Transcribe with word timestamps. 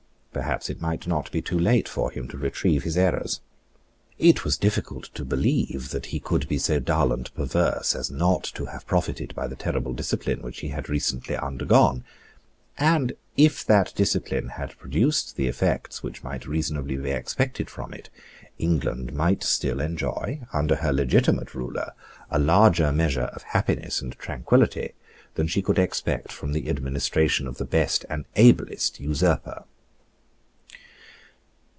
Perhaps 0.33 0.69
it 0.69 0.79
might 0.79 1.05
not 1.07 1.29
be 1.33 1.41
too 1.41 1.59
late 1.59 1.89
for 1.89 2.09
him 2.09 2.25
to 2.29 2.37
retrieve 2.37 2.83
his 2.83 2.95
errors. 2.97 3.41
It 4.17 4.45
was 4.45 4.55
difficult 4.55 5.09
to 5.15 5.25
believe 5.25 5.89
that 5.89 6.07
he 6.07 6.21
could 6.21 6.47
be 6.47 6.57
so 6.57 6.79
dull 6.79 7.11
and 7.11 7.31
perverse 7.33 7.93
as 7.93 8.09
not 8.09 8.45
to 8.55 8.67
have 8.67 8.87
profited 8.87 9.35
by 9.35 9.47
the 9.47 9.57
terrible 9.57 9.91
discipline 9.91 10.41
which 10.41 10.61
he 10.61 10.69
had 10.69 10.87
recently 10.87 11.35
undergone; 11.35 12.05
and, 12.77 13.11
if 13.35 13.65
that 13.65 13.91
discipline 13.93 14.47
had 14.47 14.77
produced 14.77 15.35
the 15.35 15.47
effects 15.47 16.01
which 16.01 16.23
might 16.23 16.47
reasonably 16.47 16.95
be 16.95 17.11
expected 17.11 17.69
from 17.69 17.93
it, 17.93 18.09
England 18.57 19.11
might 19.13 19.43
still 19.43 19.81
enjoy, 19.81 20.39
under 20.53 20.77
her 20.77 20.93
legitimate 20.93 21.53
ruler, 21.53 21.91
a 22.29 22.39
larger 22.39 22.93
measure 22.93 23.29
of 23.35 23.43
happiness 23.43 24.01
and 24.01 24.17
tranquillity 24.17 24.93
than 25.35 25.45
she 25.45 25.61
could 25.61 25.77
expect 25.77 26.31
from 26.31 26.53
the 26.53 26.69
administration 26.69 27.47
of 27.47 27.57
the 27.57 27.65
best 27.65 28.05
and 28.09 28.23
ablest 28.37 28.97
usurper. 28.97 29.65